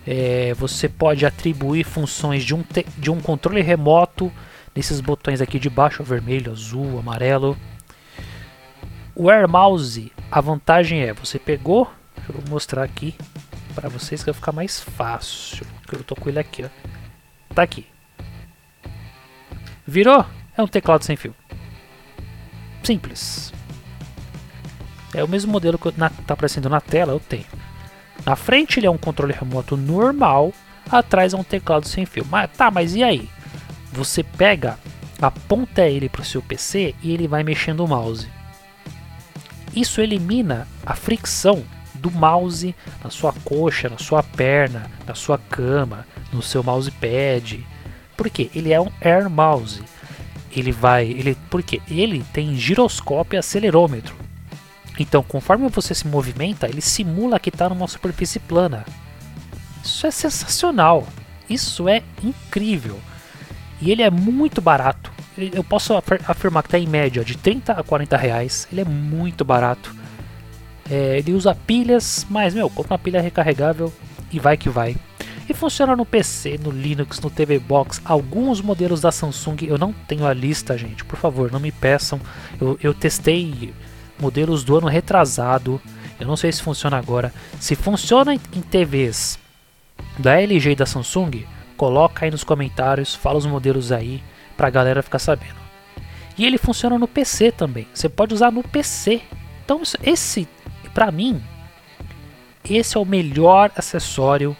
É, 0.08 0.53
você 0.53 0.88
pode 0.88 1.25
atribuir 1.25 1.84
funções 1.84 2.44
de 2.44 2.55
um, 2.55 2.63
de 2.98 3.12
um 3.12 3.20
controle 3.20 3.62
remoto 3.62 4.32
nesses 4.74 5.01
botões 5.01 5.41
aqui 5.41 5.60
de 5.60 5.70
baixo, 5.70 6.03
vermelho, 6.03 6.51
azul, 6.51 6.98
amarelo. 6.98 7.58
O 9.13 9.29
Air 9.29 9.48
Mouse, 9.48 10.12
a 10.32 10.41
vantagem 10.41 11.01
é, 11.01 11.13
você 11.13 11.38
pegou, 11.38 11.91
deixa 12.15 12.32
eu 12.32 12.44
mostrar 12.50 12.84
aqui 12.84 13.15
para 13.74 13.89
vocês 13.89 14.22
que 14.22 14.32
vai 14.32 14.34
ficar 14.34 14.51
mais 14.51 14.79
fácil, 14.79 15.65
eu 15.91 16.03
tô 16.03 16.15
com 16.15 16.29
ele 16.29 16.39
aqui, 16.39 16.63
ó. 16.63 16.70
Tá 17.53 17.63
aqui. 17.63 17.86
Virou? 19.86 20.25
É 20.58 20.63
um 20.63 20.67
teclado 20.67 21.03
sem 21.03 21.15
fio. 21.15 21.36
Simples. 22.86 23.51
É 25.13 25.24
o 25.24 25.27
mesmo 25.27 25.51
modelo 25.51 25.80
que 25.80 25.88
está 25.89 26.12
aparecendo 26.30 26.70
na 26.70 26.80
tela, 26.80 27.13
eu 27.13 27.20
tenho. 27.20 27.46
Na 28.25 28.36
frente 28.36 28.80
ele 28.80 28.88
é 28.88 28.92
um 28.92 28.98
controle 28.98 29.34
remoto 29.34 29.75
normal, 29.75 30.54
atrás 30.92 31.34
é 31.34 31.38
um 31.38 31.44
teclado 31.44 31.88
sem 31.88 32.06
fio. 32.06 32.25
Mas 32.30 32.51
tá, 32.51 32.70
mas 32.70 32.94
e 32.96 33.04
aí? 33.04 33.30
Você 33.92 34.24
pega, 34.24 34.77
aponta 35.22 35.88
ele 35.88 36.10
para 36.10 36.22
o 36.22 36.25
seu 36.25 36.42
PC 36.42 36.94
e 37.01 37.12
ele 37.12 37.27
vai 37.27 37.44
mexendo 37.44 37.80
o 37.84 37.88
mouse. 37.88 38.27
Isso 39.75 40.01
elimina 40.01 40.68
a 40.86 40.96
fricção 40.96 41.63
do 41.94 42.12
mouse 42.12 42.75
na 43.04 43.10
sua 43.10 43.34
coxa, 43.44 43.89
na 43.89 43.98
sua 43.98 44.22
perna, 44.22 44.92
na 45.08 45.15
sua 45.15 45.38
cama, 45.38 46.06
no 46.32 46.42
seu 46.42 46.63
mousepad. 46.63 47.65
Porque 48.15 48.50
ele 48.54 48.72
é 48.72 48.80
um 48.80 48.92
Air 49.01 49.30
Mouse. 49.30 49.84
Ele 50.56 50.72
vai, 50.72 51.06
ele, 51.06 51.38
porque 51.50 51.82
ele 51.90 52.24
tem 52.32 52.56
giroscópio 52.56 53.38
e 53.38 53.40
acelerômetro. 53.40 54.16
Então, 54.98 55.22
conforme 55.22 55.68
você 55.68 55.94
se 55.94 56.08
movimenta, 56.08 56.68
ele 56.68 56.82
simula 56.82 57.40
que 57.40 57.50
está 57.50 57.68
numa 57.68 57.88
superfície 57.88 58.40
plana. 58.40 58.86
Isso 59.84 60.08
é 60.08 60.12
sensacional. 60.12 61.06
Isso 61.50 61.90
é 61.90 62.02
incrível. 62.24 63.00
E 63.82 63.92
ele 63.92 64.02
é 64.02 64.10
muito 64.10 64.62
barato. 64.62 65.12
Eu 65.38 65.64
posso 65.64 65.94
afirmar 66.28 66.64
que 66.64 66.68
está 66.68 66.80
em 66.80 66.88
média 66.88 67.24
de 67.26 67.38
30 67.38 67.74
a 67.74 67.84
40 67.84 68.16
reais. 68.16 68.68
Ele 68.72 68.82
é 68.82 68.86
muito 68.86 69.44
barato. 69.44 69.94
É, 70.90 71.18
ele 71.18 71.34
usa 71.34 71.54
pilhas, 71.54 72.26
mas 72.30 72.54
meu, 72.54 72.70
compra 72.70 72.94
uma 72.94 73.00
pilha 73.00 73.22
recarregável 73.22 73.92
e 74.32 74.40
vai 74.40 74.56
que 74.56 74.70
vai. 74.70 74.96
E 75.48 75.54
funciona 75.54 75.96
no 75.96 76.06
PC, 76.06 76.60
no 76.64 76.72
Linux, 76.72 77.20
no 77.20 77.30
TV 77.30 77.60
Box. 77.60 78.02
Alguns 78.04 78.62
modelos 78.62 79.02
da 79.02 79.12
Samsung, 79.12 79.58
eu 79.62 79.78
não 79.78 79.94
tenho 79.94 80.25
a 80.25 80.34
lista, 80.34 80.78
gente. 80.78 81.06
Por 81.06 81.18
favor, 81.18 81.52
não 81.52 81.60
me 81.60 81.72
peçam. 81.72 82.20
Eu, 82.60 82.80
eu 82.82 82.94
testei 82.94 83.72
modelos 84.20 84.64
do 84.64 84.78
ano 84.78 84.88
retrasado. 84.88 85.80
Eu 86.20 86.25
não 86.25 86.36
sei 86.36 86.52
se 86.52 86.64
funciona 86.64 86.98
agora. 86.98 87.32
Se 87.60 87.75
funciona 87.75 88.34
em 88.34 88.40
TVs 88.40 89.38
da 90.18 90.42
LG 90.42 90.72
e 90.72 90.75
da 90.75 90.86
Samsung, 90.86 91.46
coloca 91.78 92.25
aí 92.25 92.32
nos 92.32 92.44
comentários, 92.44 93.14
fala 93.14 93.38
os 93.38 93.46
modelos 93.46 93.92
aí 93.92 94.24
pra 94.58 94.70
galera 94.72 95.04
ficar 95.04 95.20
sabendo. 95.20 95.66
E 96.38 96.46
ele 96.46 96.58
funciona 96.58 96.98
no 96.98 97.08
PC 97.08 97.52
também. 97.52 97.88
Você 97.94 98.10
pode 98.10 98.34
usar 98.34 98.52
no 98.52 98.64
PC. 98.64 99.22
Então 99.64 99.82
esse, 100.04 100.48
para 100.94 101.12
mim, 101.12 101.42
esse 102.68 102.98
é 102.98 103.00
o 103.00 103.06
melhor 103.06 103.72
acessório 103.75 104.58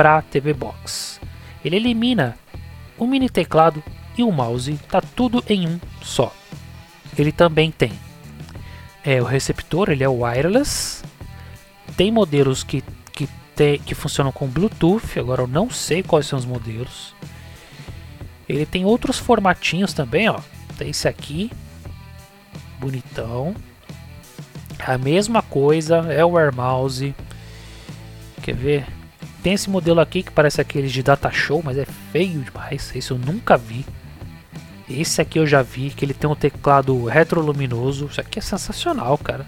para 0.00 0.22
TV 0.22 0.54
Box. 0.54 1.20
Ele 1.62 1.76
elimina 1.76 2.34
o 2.96 3.06
mini 3.06 3.28
teclado 3.28 3.84
e 4.16 4.22
o 4.22 4.32
mouse, 4.32 4.80
tá 4.88 5.02
tudo 5.02 5.44
em 5.46 5.68
um 5.68 5.78
só. 6.00 6.34
Ele 7.18 7.30
também 7.30 7.70
tem 7.70 7.92
é, 9.04 9.20
o 9.20 9.26
receptor, 9.26 9.90
ele 9.90 10.02
é 10.02 10.08
wireless. 10.08 11.04
Tem 11.98 12.10
modelos 12.10 12.64
que, 12.64 12.82
que, 13.12 13.28
te, 13.54 13.76
que 13.76 13.94
funcionam 13.94 14.32
com 14.32 14.46
Bluetooth, 14.46 15.18
agora 15.18 15.42
eu 15.42 15.46
não 15.46 15.68
sei 15.68 16.02
quais 16.02 16.24
são 16.24 16.38
os 16.38 16.46
modelos. 16.46 17.14
Ele 18.48 18.64
tem 18.64 18.86
outros 18.86 19.18
formatinhos 19.18 19.92
também, 19.92 20.30
ó. 20.30 20.40
Tem 20.78 20.88
esse 20.88 21.08
aqui, 21.08 21.50
bonitão. 22.78 23.54
A 24.78 24.96
mesma 24.96 25.42
coisa, 25.42 26.10
é 26.10 26.24
o 26.24 26.38
Air 26.38 26.54
Mouse. 26.54 27.14
Quer 28.42 28.54
ver? 28.54 28.99
Tem 29.42 29.54
esse 29.54 29.70
modelo 29.70 30.00
aqui 30.00 30.22
que 30.22 30.30
parece 30.30 30.60
aqueles 30.60 30.92
de 30.92 31.02
data 31.02 31.30
show, 31.30 31.62
mas 31.64 31.78
é 31.78 31.86
feio 32.12 32.40
demais. 32.40 32.92
Esse 32.94 33.10
eu 33.10 33.18
nunca 33.18 33.56
vi. 33.56 33.86
Esse 34.88 35.20
aqui 35.22 35.38
eu 35.38 35.46
já 35.46 35.62
vi, 35.62 35.90
que 35.90 36.04
ele 36.04 36.12
tem 36.12 36.28
um 36.28 36.34
teclado 36.34 37.04
retroluminoso. 37.04 38.06
Isso 38.06 38.20
aqui 38.20 38.38
é 38.38 38.42
sensacional, 38.42 39.16
cara. 39.16 39.46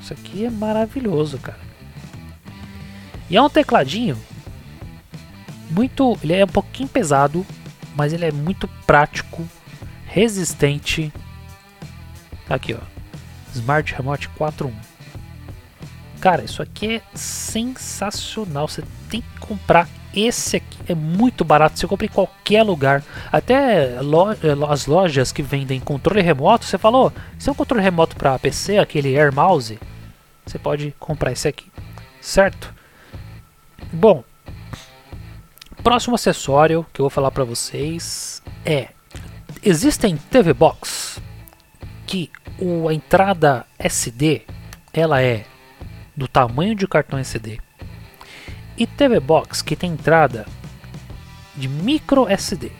Isso 0.00 0.12
aqui 0.12 0.44
é 0.44 0.50
maravilhoso, 0.50 1.38
cara. 1.38 1.58
E 3.28 3.36
é 3.36 3.42
um 3.42 3.50
tecladinho 3.50 4.16
muito, 5.70 6.16
ele 6.22 6.34
é 6.34 6.44
um 6.44 6.48
pouquinho 6.48 6.88
pesado, 6.88 7.44
mas 7.96 8.12
ele 8.12 8.24
é 8.24 8.30
muito 8.30 8.68
prático, 8.86 9.46
resistente. 10.06 11.12
Tá 12.46 12.54
aqui, 12.54 12.74
ó. 12.74 12.80
Smart 13.52 13.94
Remote 13.94 14.28
4.1. 14.38 14.93
Cara, 16.24 16.42
isso 16.42 16.62
aqui 16.62 16.96
é 16.96 17.02
sensacional. 17.14 18.66
Você 18.66 18.82
tem 19.10 19.20
que 19.20 19.40
comprar 19.40 19.86
esse 20.14 20.56
aqui 20.56 20.78
é 20.88 20.94
muito 20.94 21.44
barato, 21.44 21.78
você 21.78 21.86
compra 21.86 22.06
em 22.06 22.08
qualquer 22.08 22.62
lugar. 22.62 23.04
Até 23.30 24.00
lo 24.00 24.32
eh, 24.32 24.36
as 24.70 24.86
lojas 24.86 25.30
que 25.30 25.42
vendem 25.42 25.78
controle 25.78 26.22
remoto, 26.22 26.64
você 26.64 26.78
falou, 26.78 27.12
se 27.38 27.46
é 27.46 27.52
um 27.52 27.54
controle 27.54 27.82
remoto 27.82 28.16
para 28.16 28.38
PC, 28.38 28.78
aquele 28.78 29.14
Air 29.18 29.34
Mouse, 29.34 29.78
você 30.46 30.58
pode 30.58 30.94
comprar 30.98 31.30
esse 31.30 31.46
aqui, 31.46 31.70
certo? 32.22 32.72
Bom, 33.92 34.24
próximo 35.82 36.14
acessório 36.14 36.86
que 36.90 37.02
eu 37.02 37.04
vou 37.04 37.10
falar 37.10 37.32
para 37.32 37.44
vocês 37.44 38.42
é 38.64 38.88
existem 39.62 40.16
TV 40.16 40.54
Box 40.54 41.20
que 42.06 42.30
a 42.88 42.94
entrada 42.94 43.66
SD 43.78 44.40
ela 44.90 45.20
é 45.20 45.44
do 46.16 46.28
tamanho 46.28 46.74
de 46.74 46.86
cartão 46.86 47.18
SD 47.18 47.58
e 48.76 48.86
TV 48.86 49.20
Box 49.20 49.62
que 49.62 49.76
tem 49.76 49.92
entrada 49.92 50.46
de 51.56 51.68
micro 51.68 52.28
SD, 52.28 52.72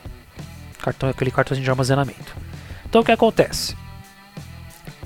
cartão 0.81 1.09
aquele 1.09 1.31
cartãozinho 1.31 1.63
de 1.63 1.69
armazenamento. 1.69 2.35
Então 2.85 3.01
o 3.01 3.05
que 3.05 3.11
acontece? 3.11 3.75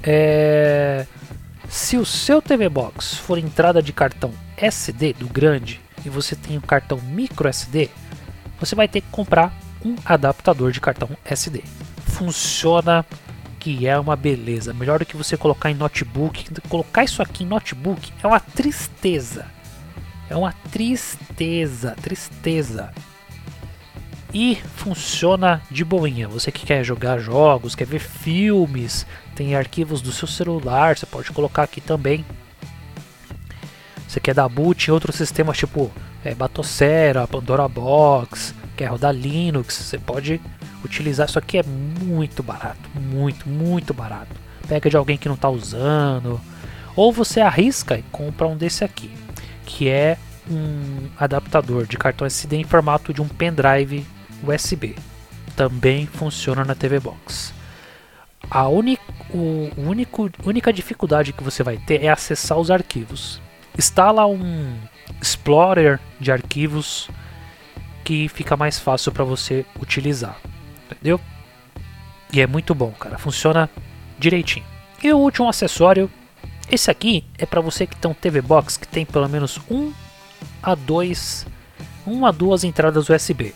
É... 0.04 1.06
Se 1.68 1.98
o 1.98 2.06
seu 2.06 2.42
TV 2.42 2.68
Box 2.68 3.16
for 3.16 3.38
entrada 3.38 3.82
de 3.82 3.94
cartão 3.94 4.34
SD 4.58 5.14
do 5.14 5.28
grande 5.28 5.80
e 6.04 6.10
você 6.10 6.36
tem 6.36 6.58
um 6.58 6.62
cartão 6.62 7.00
micro 7.00 7.48
SD, 7.48 7.90
você 8.60 8.74
vai 8.76 8.88
ter 8.88 9.02
que 9.02 9.10
comprar 9.12 9.54
um 9.86 9.96
adaptador 10.04 10.72
de 10.72 10.82
cartão 10.82 11.10
SD. 11.24 11.64
Funciona 12.08 13.06
que 13.60 13.86
é 13.86 14.00
uma 14.00 14.16
beleza. 14.16 14.74
Melhor 14.74 15.00
do 15.00 15.06
que 15.06 15.18
você 15.18 15.36
colocar 15.36 15.70
em 15.70 15.76
notebook. 15.76 16.46
Colocar 16.70 17.04
isso 17.04 17.22
aqui 17.22 17.44
em 17.44 17.48
notebook 17.48 18.12
é 18.24 18.28
uma 18.28 18.40
tristeza. 18.40 19.46
É 20.30 20.36
uma 20.36 20.54
tristeza, 20.72 21.96
tristeza. 22.02 22.94
E 24.34 24.56
funciona 24.76 25.62
de 25.70 25.84
boinha. 25.84 26.28
Você 26.28 26.52
que 26.52 26.66
quer 26.66 26.84
jogar 26.84 27.20
jogos, 27.20 27.76
quer 27.76 27.86
ver 27.86 28.00
filmes, 28.00 29.06
tem 29.36 29.56
arquivos 29.56 30.02
do 30.02 30.12
seu 30.12 30.28
celular, 30.28 30.98
você 30.98 31.06
pode 31.06 31.32
colocar 31.32 31.64
aqui 31.64 31.82
também. 31.82 32.24
Você 34.08 34.20
quer 34.20 34.34
dar 34.34 34.48
boot 34.48 34.88
em 34.88 34.92
outros 34.92 35.16
sistemas 35.16 35.58
tipo 35.58 35.92
é, 36.24 36.34
Batocera, 36.36 37.28
Pandora 37.28 37.68
Box, 37.68 38.54
quer 38.78 38.86
rodar 38.86 39.14
Linux, 39.14 39.76
você 39.76 39.98
pode 39.98 40.40
utilizar. 40.84 41.28
Isso 41.28 41.40
aqui 41.40 41.58
é 41.58 41.64
muito 41.64 42.44
barato, 42.44 42.90
muito, 42.96 43.48
muito 43.48 43.94
barato. 43.94 44.36
Pega 44.68 44.90
de 44.90 44.98
alguém 44.98 45.18
que 45.18 45.28
não 45.28 45.36
está 45.36 45.50
usando, 45.50 46.40
ou 46.96 47.12
você 47.12 47.42
arrisca 47.42 47.98
e 47.98 48.04
compra 48.12 48.48
um 48.48 48.58
desse 48.58 48.84
aqui 48.84 49.12
que 49.70 49.88
é 49.88 50.18
um 50.50 51.08
adaptador 51.18 51.86
de 51.86 51.96
cartão 51.96 52.26
SD 52.26 52.58
em 52.58 52.64
formato 52.64 53.14
de 53.14 53.22
um 53.22 53.28
pendrive 53.28 54.06
USB. 54.44 54.96
Também 55.56 56.08
funciona 56.08 56.66
na 56.66 56.74
TV 56.74 57.00
Box. 57.00 57.54
A 58.50 58.68
o 58.68 58.80
único, 59.78 60.30
única 60.44 60.74
dificuldade 60.74 61.34
que 61.34 61.44
você 61.44 61.62
vai 61.62 61.78
ter 61.78 62.04
é 62.04 62.10
acessar 62.10 62.58
os 62.58 62.72
arquivos. 62.72 63.40
Instala 63.78 64.26
um 64.26 64.76
Explorer 65.22 66.00
de 66.20 66.32
arquivos 66.32 67.10
que 68.04 68.28
fica 68.28 68.58
mais 68.58 68.80
fácil 68.80 69.12
para 69.12 69.24
você 69.24 69.66
utilizar, 69.80 70.40
entendeu? 70.92 71.20
E 72.32 72.42
é 72.42 72.48
muito 72.48 72.76
bom, 72.76 72.92
cara, 72.92 73.18
funciona 73.18 73.70
direitinho. 74.18 74.66
E 75.04 75.12
o 75.14 75.18
último 75.18 75.48
acessório 75.48 76.12
Esse 76.70 76.92
aqui 76.92 77.26
é 77.38 77.46
para 77.46 77.62
você 77.62 77.88
que 77.88 77.96
tem 77.96 78.12
um 78.12 78.14
TV 78.14 78.42
Box 78.42 78.78
que 78.78 78.88
tem 78.88 79.06
pelo 79.06 79.28
menos 79.28 79.60
um 79.72 79.92
a 80.62 80.76
dois, 80.76 81.48
um 82.06 82.26
a 82.26 82.32
duas 82.32 82.64
entradas 82.64 83.10
USB 83.10 83.56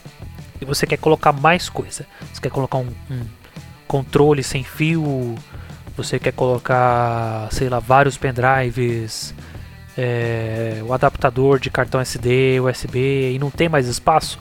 e 0.64 0.66
você 0.66 0.88
quer 0.88 0.98
colocar 0.98 1.32
mais 1.32 1.70
coisa. 1.70 2.06
Você 2.32 2.42
quer 2.42 2.50
colocar 2.50 2.78
um, 2.78 2.92
um 3.12 3.26
controle 3.88 4.42
sem 4.42 4.64
fio, 4.64 5.36
você 5.96 6.18
quer 6.18 6.32
colocar, 6.32 7.50
sei 7.52 7.70
lá, 7.70 7.80
vários 7.80 8.18
pendrives, 8.18 9.36
é, 9.98 10.82
o 10.86 10.94
adaptador 10.94 11.60
de 11.60 11.70
cartão 11.70 12.02
SD, 12.02 12.60
USB 12.60 13.34
e 13.34 13.40
não 13.40 13.52
tem 13.52 13.70
mais 13.70 13.88
espaço, 13.88 14.40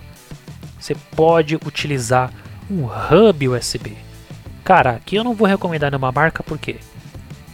você 0.79 0.95
pode 1.15 1.57
utilizar 1.57 2.33
um 2.71 2.85
hub 2.85 3.49
USB. 3.49 3.97
Cara, 4.65 4.91
aqui 4.91 5.17
eu 5.17 5.25
não 5.25 5.35
vou 5.35 5.47
recomendar 5.47 5.91
nenhuma 5.91 6.13
marca 6.13 6.43
porque, 6.43 6.77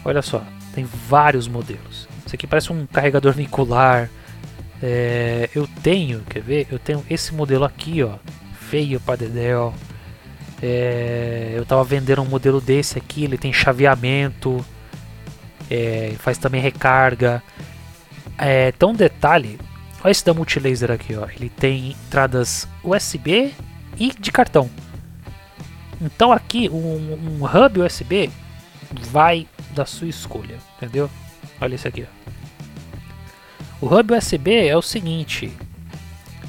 olha 0.04 0.22
só, 0.22 0.42
tem 0.74 0.84
vários 0.84 1.48
modelos. 1.48 2.08
Isso 2.24 2.34
aqui 2.34 2.46
parece 2.46 2.72
um 2.72 2.86
carregador 2.86 3.32
vincular. 3.32 4.10
É, 4.82 5.48
eu 5.54 5.66
tenho, 5.82 6.20
quer 6.28 6.42
ver? 6.42 6.66
Eu 6.70 6.78
tenho 6.78 7.04
esse 7.08 7.34
modelo 7.34 7.64
aqui, 7.64 8.02
ó, 8.02 8.16
feio 8.52 9.00
para 9.00 9.16
Dedéu. 9.16 9.74
É, 10.62 11.54
eu 11.56 11.64
tava 11.64 11.82
vendendo 11.84 12.22
um 12.22 12.26
modelo 12.26 12.60
desse 12.60 12.98
aqui, 12.98 13.24
ele 13.24 13.38
tem 13.38 13.52
chaveamento, 13.52 14.64
é, 15.70 16.14
faz 16.18 16.36
também 16.36 16.60
recarga. 16.60 17.42
É, 18.36 18.68
então, 18.68 18.92
detalhe, 18.92 19.58
olha 20.04 20.10
esse 20.10 20.24
da 20.24 20.34
Multilaser 20.34 20.90
aqui, 20.90 21.16
ó, 21.16 21.26
ele 21.28 21.48
tem 21.48 21.90
entradas 21.90 22.68
USB 22.84 23.52
e 23.98 24.12
de 24.12 24.30
cartão. 24.30 24.70
Então 26.00 26.32
aqui 26.32 26.68
um, 26.68 27.40
um 27.40 27.44
hub 27.44 27.80
USB 27.80 28.30
vai 29.10 29.46
da 29.72 29.84
sua 29.84 30.08
escolha, 30.08 30.58
entendeu? 30.76 31.10
Olha 31.60 31.74
esse 31.74 31.88
aqui. 31.88 32.06
O 33.80 33.86
hub 33.86 34.14
USB 34.14 34.66
é 34.66 34.76
o 34.76 34.82
seguinte, 34.82 35.52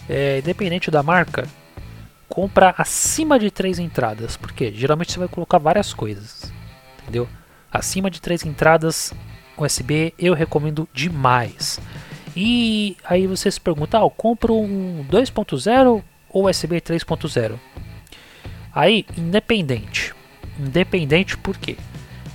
é, 0.07 0.39
independente 0.39 0.89
da 0.89 1.03
marca, 1.03 1.47
compra 2.27 2.73
acima 2.77 3.37
de 3.37 3.51
três 3.51 3.79
entradas, 3.79 4.37
porque 4.37 4.71
geralmente 4.73 5.11
você 5.11 5.19
vai 5.19 5.27
colocar 5.27 5.57
várias 5.57 5.93
coisas, 5.93 6.51
entendeu? 7.01 7.27
Acima 7.71 8.09
de 8.09 8.21
três 8.21 8.45
entradas 8.45 9.13
USB 9.57 10.13
eu 10.17 10.33
recomendo 10.33 10.87
demais. 10.93 11.79
E 12.35 12.95
aí 13.03 13.27
você 13.27 13.51
se 13.51 13.59
pergunta, 13.59 13.97
ah, 13.97 14.01
eu 14.01 14.09
compro 14.09 14.55
um 14.55 15.05
2.0 15.09 16.03
ou 16.29 16.49
USB 16.49 16.79
3.0? 16.79 17.59
Aí, 18.73 19.05
independente. 19.17 20.13
Independente 20.59 21.37
por 21.37 21.57
quê? 21.57 21.77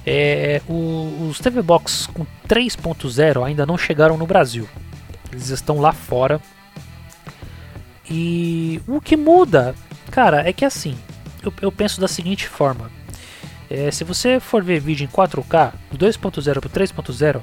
É, 0.06 0.60
o, 0.68 1.28
os 1.30 1.38
TV 1.38 1.62
Box 1.62 2.06
com 2.06 2.26
3.0 2.48 3.44
ainda 3.44 3.64
não 3.64 3.78
chegaram 3.78 4.16
no 4.16 4.26
Brasil. 4.26 4.68
Eles 5.32 5.50
estão 5.50 5.80
lá 5.80 5.92
fora. 5.92 6.40
E 8.08 8.82
o 8.86 9.00
que 9.00 9.16
muda 9.16 9.74
Cara, 10.14 10.48
é 10.48 10.52
que 10.52 10.64
assim, 10.64 10.96
eu, 11.42 11.52
eu 11.60 11.72
penso 11.72 12.00
da 12.00 12.06
seguinte 12.06 12.46
forma. 12.46 12.88
É, 13.68 13.90
se 13.90 14.04
você 14.04 14.38
for 14.38 14.62
ver 14.62 14.78
vídeo 14.78 15.04
em 15.04 15.08
4K, 15.08 15.72
do 15.90 16.06
2.0 16.06 16.60
para 16.60 16.70
3.0, 16.70 17.42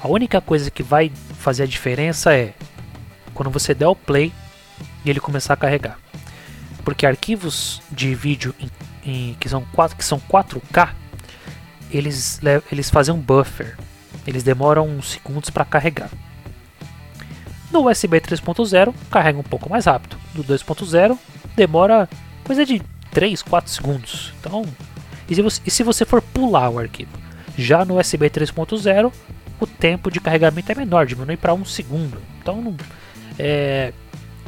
a 0.00 0.08
única 0.08 0.40
coisa 0.40 0.68
que 0.68 0.82
vai 0.82 1.12
fazer 1.38 1.62
a 1.62 1.66
diferença 1.66 2.34
é 2.34 2.54
quando 3.32 3.50
você 3.50 3.72
der 3.72 3.86
o 3.86 3.94
play 3.94 4.32
e 5.04 5.10
ele 5.10 5.20
começar 5.20 5.54
a 5.54 5.56
carregar. 5.56 5.96
Porque 6.88 7.04
arquivos 7.04 7.82
de 7.90 8.14
vídeo 8.14 8.54
em, 8.58 8.70
em, 9.04 9.34
que, 9.34 9.46
são 9.46 9.62
4, 9.74 9.94
que 9.94 10.02
são 10.02 10.18
4K, 10.18 10.88
eles, 11.90 12.40
eles 12.72 12.88
fazem 12.88 13.12
um 13.12 13.20
buffer. 13.20 13.76
Eles 14.26 14.42
demoram 14.42 14.88
uns 14.88 15.10
segundos 15.10 15.50
para 15.50 15.66
carregar. 15.66 16.08
No 17.70 17.90
USB 17.90 18.18
3.0 18.22 18.94
carrega 19.10 19.38
um 19.38 19.42
pouco 19.42 19.68
mais 19.68 19.84
rápido. 19.84 20.16
Do 20.32 20.42
2.0 20.42 21.18
demora 21.54 22.08
coisa 22.42 22.64
de 22.64 22.80
3, 23.10 23.42
4 23.42 23.70
segundos. 23.70 24.32
Então, 24.40 24.64
e 25.28 25.34
se 25.34 25.42
você, 25.42 25.60
e 25.66 25.70
se 25.70 25.82
você 25.82 26.06
for 26.06 26.22
pular 26.22 26.70
o 26.70 26.78
arquivo? 26.78 27.10
Já 27.54 27.84
no 27.84 28.00
USB 28.00 28.30
3.0, 28.30 29.12
o 29.60 29.66
tempo 29.66 30.10
de 30.10 30.20
carregamento 30.20 30.72
é 30.72 30.74
menor, 30.74 31.04
diminui 31.04 31.36
para 31.36 31.52
1 31.52 31.66
segundo. 31.66 32.16
Então, 32.40 32.74
é, 33.38 33.92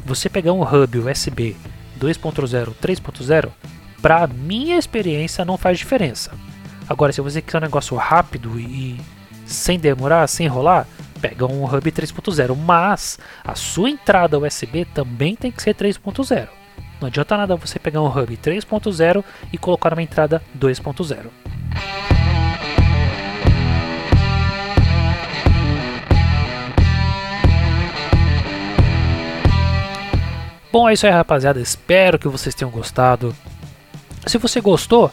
você 0.07 0.31
pegar 0.31 0.55
um 0.55 0.63
hub 0.63 0.99
USB 1.01 1.55
2.0, 2.01 2.75
3.0, 2.83 3.49
para 4.01 4.27
minha 4.27 4.79
experiência 4.79 5.45
não 5.45 5.59
faz 5.59 5.79
diferença. 5.79 6.33
Agora, 6.89 7.13
se 7.13 7.21
você 7.21 7.41
quiser 7.41 7.59
um 7.59 7.61
negócio 7.61 7.97
rápido 7.97 8.59
e 8.59 9.01
sem 9.45 9.79
demorar, 9.79 10.27
sem 10.27 10.47
enrolar, 10.47 10.87
pega 11.21 11.47
um 11.47 11.65
hub 11.65 11.93
3.0, 11.93 12.57
mas 12.57 13.19
a 13.45 13.55
sua 13.55 13.91
entrada 13.91 14.39
USB 14.39 14.85
também 14.87 15.37
tem 15.37 15.53
que 15.53 15.63
ser 15.63 15.75
3.0. 15.75 16.49
Não 17.01 17.09
adianta 17.09 17.37
nada 17.37 17.57
você 17.57 17.79
pegar 17.79 18.03
um 18.03 18.09
hub 18.09 18.37
3.0 18.37 19.25
e 19.53 19.59
colocar 19.59 19.93
uma 19.93 20.03
entrada 20.03 20.43
2.0. 20.59 22.10
Bom, 30.73 30.89
é 30.89 30.93
isso 30.93 31.07
aí, 31.07 31.13
rapaziada. 31.13 31.61
Espero 31.61 32.19
que 32.19 32.29
vocês 32.29 32.55
tenham 32.55 32.71
gostado. 32.71 33.35
Se 34.27 34.39
você 34.39 34.61
gostou, 34.61 35.11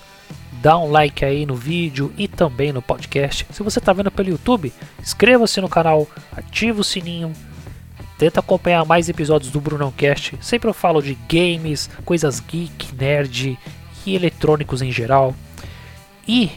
dá 0.61 0.77
um 0.77 0.91
like 0.91 1.25
aí 1.25 1.45
no 1.45 1.55
vídeo 1.55 2.13
e 2.17 2.27
também 2.27 2.71
no 2.71 2.81
podcast. 2.81 3.45
Se 3.51 3.63
você 3.63 3.79
está 3.79 3.93
vendo 3.93 4.11
pelo 4.11 4.29
YouTube, 4.29 4.71
inscreva-se 4.99 5.59
no 5.59 5.69
canal, 5.69 6.07
ative 6.35 6.81
o 6.81 6.83
sininho 6.83 7.33
Tenta 8.17 8.39
acompanhar 8.39 8.83
mais 8.83 9.07
episódios 9.07 9.51
do 9.51 9.61
Brunão 9.61 9.91
Cast. 9.91 10.35
Sempre 10.41 10.67
eu 10.67 10.73
falo 10.73 11.01
de 11.03 11.15
games, 11.29 11.87
coisas 12.03 12.39
geek, 12.39 12.95
nerd 12.95 13.57
e 14.05 14.15
eletrônicos 14.15 14.81
em 14.81 14.91
geral. 14.91 15.35
E 16.27 16.49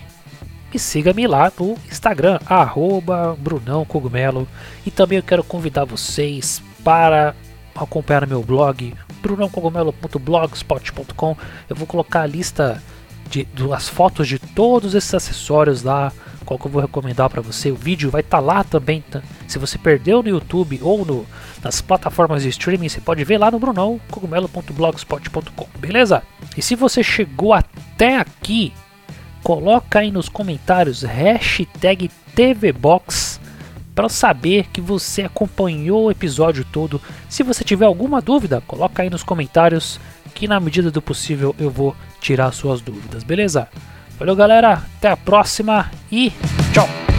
me 0.73 0.79
siga-me 0.79 1.27
lá 1.27 1.53
no 1.59 1.77
Instagram, 1.91 2.41
arroba 2.47 3.37
Brunão 3.39 3.85
Cogumelo. 3.85 4.49
E 4.87 4.91
também 4.91 5.19
eu 5.19 5.23
quero 5.23 5.45
convidar 5.45 5.85
vocês 5.85 6.63
para 6.83 7.37
acompanhar 7.85 8.27
meu 8.27 8.43
blog, 8.43 8.95
brunãocogumelo.blogspot.com. 9.23 11.37
Eu 11.69 11.77
vou 11.77 11.87
colocar 11.87 12.23
a 12.23 12.27
lista 12.27 12.83
de, 13.29 13.45
das 13.45 13.89
fotos 13.89 14.27
de 14.29 14.39
todos 14.39 14.95
esses 14.95 15.15
acessórios 15.15 15.83
lá 15.83 16.11
qual 16.51 16.59
que 16.59 16.67
eu 16.67 16.73
vou 16.73 16.83
recomendar 16.83 17.31
para 17.31 17.41
você. 17.41 17.71
O 17.71 17.77
vídeo 17.77 18.11
vai 18.11 18.23
estar 18.23 18.39
tá 18.39 18.43
lá 18.43 18.65
também. 18.65 19.05
Tá? 19.09 19.23
Se 19.47 19.57
você 19.57 19.79
perdeu 19.79 20.21
no 20.21 20.29
YouTube 20.29 20.81
ou 20.83 21.07
no, 21.07 21.25
nas 21.63 21.81
plataformas 21.81 22.43
de 22.43 22.49
streaming, 22.49 22.89
você 22.89 23.01
pode 23.01 23.23
ver 23.23 23.39
lá 23.39 23.53
no 23.53 23.61
Brunão, 23.61 24.01
cogumelo.blogspot.com, 24.11 25.69
beleza? 25.79 26.25
E 26.57 26.63
se 26.63 26.75
você 26.75 27.05
chegou 27.05 27.53
até 27.53 28.17
aqui, 28.17 28.73
coloca 29.45 30.01
aí 30.01 30.11
nos 30.11 30.29
comentários 30.29 31.03
hashtag 31.03 32.11
TVBox 32.35 33.30
para 34.01 34.09
saber 34.09 34.67
que 34.73 34.81
você 34.81 35.25
acompanhou 35.25 36.05
o 36.05 36.11
episódio 36.11 36.65
todo. 36.65 37.03
Se 37.29 37.43
você 37.43 37.63
tiver 37.63 37.85
alguma 37.85 38.23
dúvida, 38.23 38.63
coloca 38.67 39.03
aí 39.03 39.11
nos 39.11 39.23
comentários 39.23 40.01
que 40.35 40.49
na 40.49 40.59
medida 40.59 40.91
do 40.91 41.03
possível 41.03 41.55
eu 41.59 41.69
vou 41.69 41.95
tirar 42.19 42.51
suas 42.53 42.81
dúvidas, 42.81 43.23
beleza? 43.23 43.69
Valeu, 44.19 44.35
galera. 44.35 44.83
Até 44.97 45.11
a 45.11 45.19
próxima 45.19 45.91
e 46.11 46.33
tchau. 46.73 47.10